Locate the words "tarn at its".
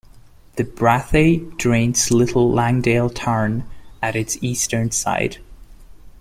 3.11-4.35